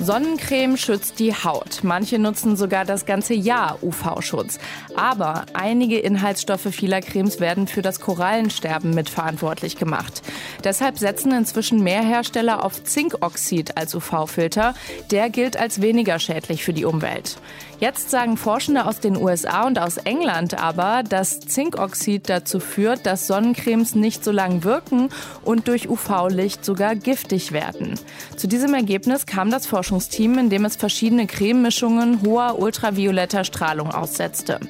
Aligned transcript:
Sonnencreme 0.00 0.76
schützt 0.76 1.18
die 1.18 1.34
Haut. 1.34 1.80
Manche 1.82 2.18
nutzen 2.18 2.56
sogar 2.56 2.84
das 2.84 3.04
ganze 3.04 3.34
Jahr 3.34 3.78
UV-Schutz. 3.82 4.58
Aber 4.96 5.44
einige 5.54 5.98
Inhaltsstoffe 5.98 6.68
vieler 6.70 7.00
Cremes 7.00 7.40
werden 7.40 7.66
für 7.66 7.82
das 7.82 8.00
Korallensterben 8.00 8.94
mitverantwortlich 8.94 9.76
gemacht. 9.76 10.22
Deshalb 10.62 10.98
setzen 10.98 11.32
inzwischen 11.32 11.82
mehr 11.82 12.02
Hersteller 12.02 12.64
auf 12.64 12.84
Zinkoxid 12.84 13.76
als 13.76 13.94
UV-Filter. 13.94 14.74
Der 15.10 15.30
gilt 15.30 15.56
als 15.56 15.82
weniger 15.82 16.18
schädlich 16.18 16.64
für 16.64 16.72
die 16.72 16.84
Umwelt. 16.84 17.36
Jetzt 17.80 18.10
sagen 18.10 18.36
Forschende 18.36 18.86
aus 18.86 18.98
den 18.98 19.16
USA 19.16 19.64
und 19.66 19.78
aus 19.78 19.98
England 19.98 20.60
aber, 20.60 21.02
dass 21.04 21.38
Zinkoxid 21.40 22.28
dazu 22.28 22.58
führt, 22.60 23.06
dass 23.06 23.26
Sonnencremes 23.28 23.94
nicht 23.94 24.24
so 24.24 24.32
lang 24.32 24.64
wirken 24.64 25.10
und 25.44 25.68
durch 25.68 25.88
UV-Licht 25.88 26.64
sogar 26.64 26.96
giftig 26.96 27.52
werden. 27.52 27.98
Zu 28.36 28.48
diesem 28.48 28.74
Ergebnis 28.74 29.26
kam 29.26 29.50
das 29.50 29.57
Forschungsteam, 29.66 30.38
in 30.38 30.50
dem 30.50 30.64
es 30.64 30.76
verschiedene 30.76 31.26
Crememischungen 31.26 32.22
hoher 32.22 32.58
ultravioletter 32.58 33.44
Strahlung 33.44 33.90
aussetzte. 33.90 34.60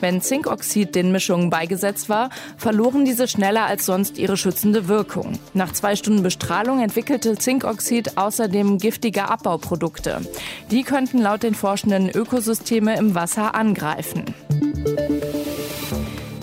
Wenn 0.00 0.20
Zinkoxid 0.20 0.94
den 0.94 1.12
Mischungen 1.12 1.50
beigesetzt 1.50 2.08
war, 2.08 2.30
verloren 2.56 3.04
diese 3.04 3.28
schneller 3.28 3.66
als 3.66 3.86
sonst 3.86 4.18
ihre 4.18 4.36
schützende 4.36 4.88
Wirkung. 4.88 5.38
Nach 5.54 5.72
zwei 5.72 5.96
Stunden 5.96 6.22
Bestrahlung 6.22 6.80
entwickelte 6.80 7.36
Zinkoxid 7.36 8.16
außerdem 8.16 8.78
giftige 8.78 9.28
Abbauprodukte. 9.28 10.20
Die 10.70 10.82
könnten 10.82 11.18
laut 11.18 11.42
den 11.42 11.54
Forschenden 11.54 12.10
Ökosysteme 12.10 12.96
im 12.96 13.14
Wasser 13.14 13.54
angreifen. 13.54 14.24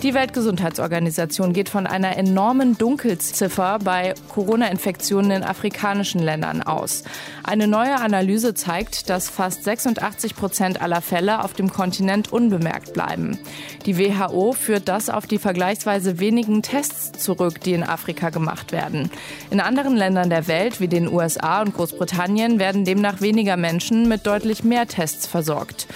Die 0.04 0.12
Weltgesundheitsorganisation 0.12 1.54
geht 1.54 1.70
von 1.70 1.86
einer 1.86 2.18
enormen 2.18 2.76
Dunkelziffer 2.76 3.78
bei 3.82 4.12
Corona-Infektionen 4.28 5.30
in 5.30 5.42
afrikanischen 5.42 6.20
Ländern 6.20 6.62
aus. 6.62 7.04
Eine 7.42 7.68
neue 7.68 7.98
Analyse 7.98 8.52
zeigt, 8.52 9.08
dass 9.08 9.30
fast 9.30 9.64
86 9.64 10.36
Prozent 10.36 10.82
aller 10.82 11.00
Fälle 11.00 11.42
auf 11.42 11.54
dem 11.54 11.72
Kontinent 11.72 12.30
unbemerkt 12.30 12.92
bleiben. 12.92 13.38
Die 13.86 13.96
WHO 13.96 14.52
führt 14.52 14.88
das 14.88 15.08
auf 15.08 15.26
die 15.26 15.38
vergleichsweise 15.38 16.20
wenigen 16.20 16.60
Tests 16.60 17.18
zurück, 17.24 17.62
die 17.62 17.72
in 17.72 17.82
Afrika 17.82 18.28
gemacht 18.28 18.72
werden. 18.72 19.10
In 19.50 19.60
anderen 19.60 19.96
Ländern 19.96 20.28
der 20.28 20.48
Welt, 20.48 20.82
wie 20.82 20.88
den 20.88 21.10
USA 21.10 21.62
und 21.62 21.74
Großbritannien, 21.74 22.58
werden 22.58 22.84
demnach 22.84 23.22
weniger 23.22 23.56
Menschen 23.56 24.06
mit 24.06 24.26
deutlich 24.26 24.64
mehr 24.64 24.86
Tests 24.86 25.26
versorgt. 25.26 25.86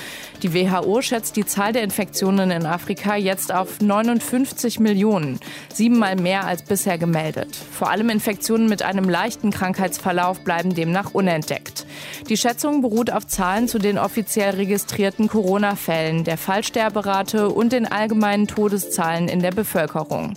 Die 0.42 0.54
WHO 0.54 1.02
schätzt 1.02 1.34
die 1.34 1.44
Zahl 1.44 1.72
der 1.72 1.82
Infektionen 1.82 2.52
in 2.52 2.64
Afrika 2.64 3.16
jetzt 3.16 3.52
auf 3.52 3.80
59 4.02 4.80
Millionen, 4.80 5.40
siebenmal 5.72 6.16
mehr 6.16 6.46
als 6.46 6.62
bisher 6.62 6.98
gemeldet. 6.98 7.56
Vor 7.56 7.90
allem 7.90 8.10
Infektionen 8.10 8.68
mit 8.68 8.82
einem 8.82 9.08
leichten 9.08 9.50
Krankheitsverlauf 9.50 10.40
bleiben 10.44 10.74
demnach 10.74 11.14
unentdeckt. 11.14 11.86
Die 12.28 12.36
Schätzung 12.36 12.82
beruht 12.82 13.10
auf 13.10 13.26
Zahlen 13.26 13.68
zu 13.68 13.78
den 13.78 13.98
offiziell 13.98 14.54
registrierten 14.54 15.28
Corona-Fällen, 15.28 16.24
der 16.24 16.38
Fallsterberate 16.38 17.48
und 17.48 17.72
den 17.72 17.86
allgemeinen 17.86 18.46
Todeszahlen 18.46 19.28
in 19.28 19.40
der 19.40 19.52
Bevölkerung. 19.52 20.34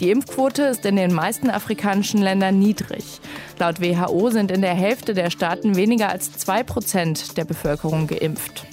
Die 0.00 0.10
Impfquote 0.10 0.62
ist 0.64 0.84
in 0.84 0.96
den 0.96 1.12
meisten 1.12 1.48
afrikanischen 1.48 2.20
Ländern 2.20 2.58
niedrig. 2.58 3.20
Laut 3.58 3.80
WHO 3.80 4.30
sind 4.30 4.50
in 4.50 4.60
der 4.60 4.74
Hälfte 4.74 5.14
der 5.14 5.30
Staaten 5.30 5.76
weniger 5.76 6.10
als 6.10 6.32
zwei 6.32 6.62
Prozent 6.62 7.36
der 7.38 7.44
Bevölkerung 7.44 8.06
geimpft. 8.06 8.66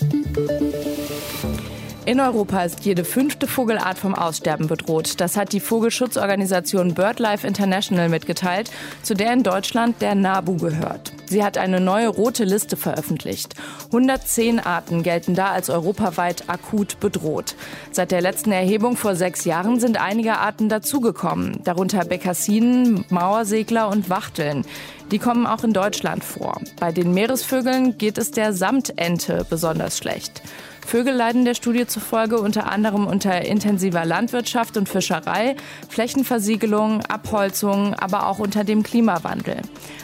In 2.06 2.20
Europa 2.20 2.64
ist 2.64 2.84
jede 2.84 3.06
fünfte 3.06 3.48
Vogelart 3.48 3.98
vom 3.98 4.14
Aussterben 4.14 4.68
bedroht. 4.68 5.22
Das 5.22 5.38
hat 5.38 5.54
die 5.54 5.62
Vogelschutzorganisation 5.62 6.96
BirdLife 6.96 7.48
International 7.48 8.10
mitgeteilt, 8.10 8.70
zu 9.04 9.14
der 9.14 9.32
in 9.32 9.44
Deutschland 9.44 10.02
der 10.02 10.14
NABU 10.14 10.58
gehört. 10.58 11.14
Sie 11.28 11.46
hat 11.46 11.58
eine 11.58 11.80
neue 11.80 12.10
rote 12.10 12.44
Liste 12.44 12.76
veröffentlicht. 12.76 13.54
110 13.86 14.60
Arten 14.60 15.02
gelten 15.02 15.34
da 15.34 15.52
als 15.52 15.70
europaweit 15.70 16.50
akut 16.50 17.00
bedroht. 17.00 17.56
Seit 17.94 18.12
der 18.12 18.20
letzten 18.20 18.52
Erhebung 18.52 18.98
vor 18.98 19.16
sechs 19.16 19.46
Jahren 19.46 19.80
sind 19.80 19.96
einige 19.96 20.40
Arten 20.40 20.68
dazugekommen, 20.68 21.64
darunter 21.64 22.04
Bekassinen, 22.04 23.06
Mauersegler 23.12 23.88
und 23.88 24.10
Wachteln. 24.10 24.66
Die 25.10 25.20
kommen 25.20 25.48
auch 25.48 25.64
in 25.64 25.72
Deutschland 25.72 26.24
vor. 26.26 26.60
Bei 26.82 26.92
den 26.92 27.14
Meeresvögeln 27.14 27.98
geht 27.98 28.18
es 28.18 28.32
der 28.32 28.52
Samtente 28.52 29.46
besonders 29.50 29.98
schlecht. 29.98 30.42
Vögel 30.86 31.14
leiden 31.14 31.46
der 31.46 31.56
Studie 31.56 31.88
zufolge 31.88 32.40
unter 32.40 32.72
anderem 32.72 33.08
unter 33.08 33.42
intensiver 33.46 34.06
Landwirtschaft 34.06 34.78
und 34.78 34.90
Fischerei, 34.90 35.56
Flächenversiegelung, 35.90 37.02
Abholzung, 37.02 37.94
aber 37.96 38.28
auch 38.28 38.40
unter 38.40 38.64
dem 38.64 38.84
Klimawandel. 38.84 39.58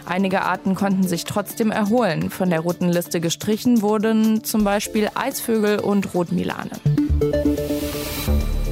Einige 0.05 0.41
Arten 0.41 0.75
konnten 0.75 1.07
sich 1.07 1.25
trotzdem 1.25 1.71
erholen. 1.71 2.29
Von 2.29 2.49
der 2.49 2.61
roten 2.61 2.89
Liste 2.89 3.21
gestrichen 3.21 3.81
wurden 3.81 4.43
zum 4.43 4.63
Beispiel 4.63 5.09
Eisvögel 5.13 5.79
und 5.79 6.13
Rotmilane. 6.13 6.71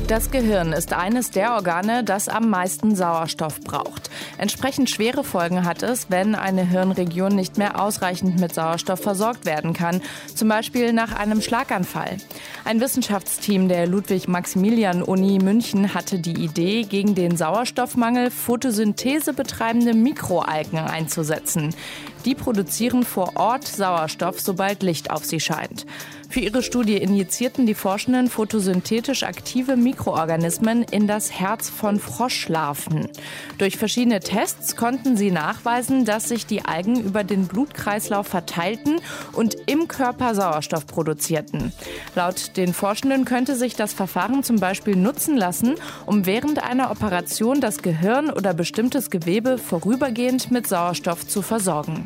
Das 0.07 0.31
Gehirn 0.31 0.72
ist 0.72 0.94
eines 0.94 1.31
der 1.31 1.56
Organe, 1.56 2.01
das 2.01 2.29
am 2.29 2.50
meisten 2.50 2.95
Sauerstoff 2.95 3.59
braucht. 3.59 4.09
Entsprechend 4.38 4.90
schwere 4.90 5.25
Folgen 5.25 5.66
hat 5.66 5.84
es, 5.84 6.09
wenn 6.09 6.34
eine 6.34 6.63
Hirnregion 6.63 7.35
nicht 7.35 7.57
mehr 7.57 7.81
ausreichend 7.81 8.40
mit 8.40 8.53
Sauerstoff 8.53 9.01
versorgt 9.01 9.46
werden 9.46 9.73
kann, 9.73 10.01
zum 10.34 10.47
Beispiel 10.47 10.94
nach 10.94 11.13
einem 11.13 11.41
Schlaganfall. 11.41 12.16
Ein 12.63 12.79
Wissenschaftsteam 12.79 13.67
der 13.67 13.85
Ludwig-Maximilian-Uni 13.85 15.40
München 15.40 15.94
hatte 15.94 16.19
die 16.19 16.41
Idee, 16.41 16.84
gegen 16.84 17.13
den 17.13 17.35
Sauerstoffmangel 17.35 18.31
Photosynthese 18.31 19.34
betreibende 19.34 19.94
Mikroalgen 19.94 20.79
einzusetzen. 20.79 21.75
Die 22.23 22.34
produzieren 22.34 23.03
vor 23.03 23.34
Ort 23.35 23.67
Sauerstoff, 23.67 24.40
sobald 24.40 24.84
Licht 24.84 25.12
auf 25.12 25.25
sie 25.25 25.41
scheint. 25.41 25.85
Für 26.29 26.41
ihre 26.41 26.61
Studie 26.61 26.97
injizierten 26.97 27.65
die 27.65 27.73
Forschenden 27.73 28.29
photosynthetisch 28.29 29.23
aktive 29.23 29.77
Mikroorganismen 29.77 30.83
in 30.83 31.07
das 31.07 31.31
Herz 31.31 31.69
von 31.69 31.99
Froschlarven. 31.99 33.07
Durch 33.57 33.77
verschiedene 33.77 34.19
Tests 34.19 34.75
konnten 34.75 35.16
sie 35.16 35.31
nachweisen, 35.31 36.05
dass 36.05 36.27
sich 36.27 36.45
die 36.45 36.66
Algen 36.66 37.01
über 37.01 37.23
den 37.23 37.47
Blutkreislauf 37.47 38.27
verteilten 38.27 38.99
und 39.33 39.55
im 39.67 39.87
Körper 39.87 40.35
Sauerstoff 40.35 40.85
produzierten. 40.85 41.71
Laut 42.16 42.57
den 42.57 42.73
Forschenden 42.73 43.25
könnte 43.25 43.55
sich 43.55 43.75
das 43.75 43.93
Verfahren 43.93 44.43
zum 44.43 44.57
Beispiel 44.57 44.95
nutzen 44.95 45.37
lassen, 45.37 45.75
um 46.05 46.25
während 46.25 46.61
einer 46.61 46.91
Operation 46.91 47.61
das 47.61 47.81
Gehirn 47.81 48.29
oder 48.29 48.53
bestimmtes 48.53 49.09
Gewebe 49.09 49.57
vorübergehend 49.57 50.51
mit 50.51 50.67
Sauerstoff 50.67 51.27
zu 51.27 51.41
versorgen. 51.41 52.05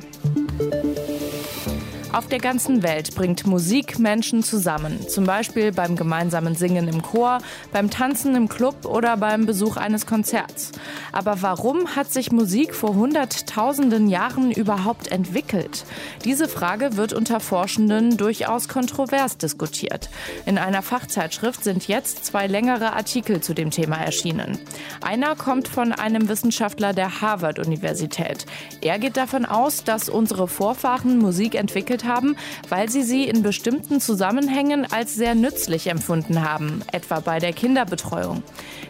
Auf 2.14 2.28
der 2.28 2.40
ganzen 2.40 2.84
Welt 2.84 3.16
bringt 3.16 3.48
Musik 3.48 3.98
Menschen 3.98 4.44
zusammen. 4.44 5.08
Zum 5.08 5.24
Beispiel 5.24 5.72
beim 5.72 5.96
gemeinsamen 5.96 6.56
Singen 6.56 6.90
im 6.90 7.02
Chor, 7.02 7.38
beim 7.72 7.90
Tanzen 7.90 8.36
im 8.36 8.50
Club 8.50 8.86
oder 8.86 9.16
beim 9.16 9.46
Besuch 9.46 9.78
eines 9.78 10.06
Konzerts. 10.06 10.74
Aber 11.14 11.42
warum 11.42 11.96
hat 11.96 12.12
sich 12.12 12.34
Musik 12.34 12.76
vor 12.76 12.96
hunderttausenden 12.96 14.10
Jahren 14.10 14.52
überhaupt 14.52 15.10
entwickelt? 15.10 15.86
Diese 16.26 16.50
Frage 16.50 16.98
wird 16.98 17.14
unter 17.14 17.40
Forschenden 17.40 18.18
durchaus 18.18 18.68
kontrovers 18.68 19.38
diskutiert. 19.38 20.10
In 20.46 20.58
einer 20.58 20.82
Fachzeitschrift 20.82 21.64
sind 21.64 21.88
jetzt 21.88 22.26
zwei 22.26 22.48
längere 22.48 22.92
Artikel 22.92 23.40
zu 23.40 23.54
dem 23.54 23.72
Thema 23.72 23.96
erschienen. 23.96 24.60
Einer 25.00 25.38
kommt 25.38 25.70
von 25.70 25.94
einem 25.94 26.28
Wissenschaftler 26.28 26.92
der 26.92 27.22
Harvard-Universität. 27.22 28.46
Er 28.82 29.00
geht 29.00 29.16
davon 29.16 29.46
aus, 29.46 29.86
dass 29.86 30.10
unsere 30.10 30.50
Vorfahren 30.50 31.18
Musik 31.18 31.56
entwickelt 31.56 32.01
entwickelt 32.02 32.06
haben, 32.06 32.36
weil 32.70 32.90
sie 32.90 33.04
sie 33.04 33.26
in 33.26 33.44
bestimmten 33.44 34.00
Zusammenhängen 34.00 34.92
als 34.92 35.16
sehr 35.16 35.36
nützlich 35.36 35.88
empfunden 35.88 36.42
haben, 36.42 36.82
etwa 36.92 37.20
bei 37.20 37.40
der 37.40 37.54
Kinderbetreuung. 37.54 38.44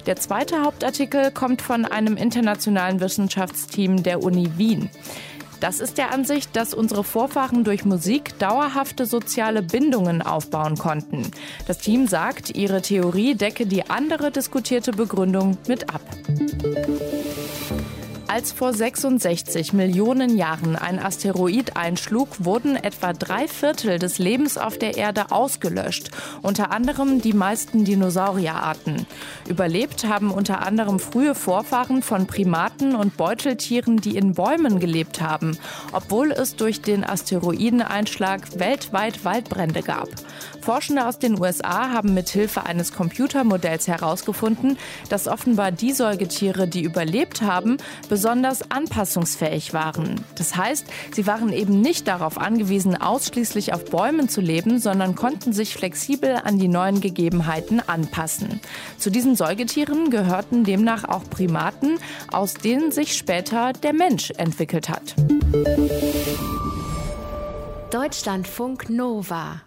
Der 0.06 0.16
zweite 0.16 0.64
Hauptartikel 0.64 1.32
kommt 1.32 1.62
von 1.62 1.86
einem 1.86 2.18
internationalen 2.18 3.00
Wissenschaftsteam 3.00 4.04
der 4.04 4.24
Uni 4.24 4.50
Wien. 4.58 4.90
Das 5.60 5.80
ist 5.80 6.00
der 6.00 6.12
Ansicht, 6.12 6.56
dass 6.56 6.74
unsere 6.74 7.04
Vorfahren 7.04 7.64
durch 7.64 7.86
Musik 7.86 8.40
dauerhafte 8.40 9.06
soziale 9.06 9.62
Bindungen 9.62 10.24
aufbauen 10.24 10.76
konnten. 10.76 11.30
Das 11.68 11.78
Team 11.78 12.08
sagt, 12.08 12.56
ihre 12.56 12.82
Theorie 12.82 13.36
decke 13.36 13.68
die 13.68 13.88
andere 13.88 14.32
diskutierte 14.32 14.92
Begründung 14.92 15.60
mit 15.68 15.94
ab. 15.94 16.02
Als 18.34 18.54
vor 18.54 18.74
66 18.74 19.74
Millionen 19.74 20.38
Jahren 20.38 20.78
ein 20.78 21.00
Asteroid 21.00 21.76
einschlug, 21.76 22.46
wurden 22.46 22.78
etwa 22.78 23.12
drei 23.12 23.46
Viertel 23.50 24.00
des 24.00 24.20
Lebens 24.20 24.58
auf 24.58 24.78
der 24.78 24.96
Erde 24.96 25.32
ausgelöscht, 25.32 26.12
unter 26.42 26.72
anderem 26.72 27.22
die 27.22 27.34
meisten 27.34 27.84
Dinosaurierarten. 27.84 29.06
Überlebt 29.50 30.08
haben 30.08 30.32
unter 30.32 30.66
anderem 30.66 31.02
frühe 31.02 31.36
Vorfahren 31.36 32.02
von 32.02 32.26
Primaten 32.26 32.96
und 32.96 33.18
Beuteltieren, 33.18 33.98
die 33.98 34.16
in 34.16 34.32
Bäumen 34.32 34.80
gelebt 34.80 35.20
haben, 35.20 35.58
obwohl 35.92 36.32
es 36.32 36.56
durch 36.56 36.82
den 36.82 37.04
Asteroideneinschlag 37.04 38.58
weltweit 38.58 39.26
Waldbrände 39.26 39.82
gab. 39.82 40.08
Forschende 40.62 41.06
aus 41.06 41.20
den 41.20 41.38
USA 41.38 41.90
haben 41.90 42.14
mithilfe 42.14 42.66
eines 42.66 42.94
Computermodells 42.94 43.90
herausgefunden, 43.90 44.78
dass 45.10 45.28
offenbar 45.28 45.74
die 45.74 45.92
Säugetiere, 45.92 46.70
die 46.70 46.84
überlebt 46.84 47.42
haben, 47.42 47.76
besonders 48.22 48.70
anpassungsfähig 48.70 49.74
waren. 49.74 50.24
Das 50.36 50.56
heißt, 50.56 50.86
sie 51.12 51.26
waren 51.26 51.52
eben 51.52 51.82
nicht 51.82 52.08
darauf 52.08 52.38
angewiesen, 52.38 52.96
ausschließlich 52.96 53.74
auf 53.74 53.86
Bäumen 53.86 54.30
zu 54.30 54.42
leben, 54.42 54.78
sondern 54.78 55.16
konnten 55.16 55.54
sich 55.54 55.74
flexibel 55.74 56.36
an 56.36 56.60
die 56.60 56.68
neuen 56.68 57.02
Gegebenheiten 57.02 57.80
anpassen. 57.80 58.60
Zu 59.00 59.10
diesen 59.10 59.36
Säugetieren 59.36 60.12
gehörten 60.12 60.66
demnach 60.66 61.04
auch 61.06 61.24
Primaten, 61.32 61.98
aus 62.32 62.54
denen 62.54 62.92
sich 62.92 63.18
später 63.18 63.74
der 63.74 63.94
Mensch 63.94 64.30
entwickelt 64.38 64.88
hat. 64.88 65.16
Deutschlandfunk 67.90 68.88
Nova 68.92 69.62